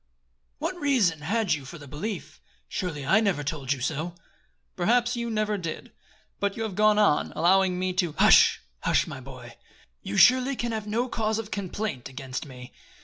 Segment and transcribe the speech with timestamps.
[0.57, 2.41] "What reason had you for the belief?
[2.67, 4.15] Surely I never told you so."
[4.75, 5.91] "Perhaps you never did;
[6.39, 8.61] but you have gone on, allowing me to" "Hush!
[8.79, 9.57] Hush, my boy.
[10.01, 12.73] You surely can have no cause of complaint against me.